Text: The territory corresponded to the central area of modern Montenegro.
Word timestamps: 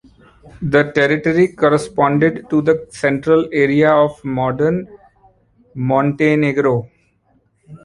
The 0.63 0.91
territory 0.95 1.49
corresponded 1.49 2.49
to 2.49 2.63
the 2.63 2.87
central 2.89 3.47
area 3.51 3.91
of 3.91 4.25
modern 4.25 4.87
Montenegro. 5.75 6.89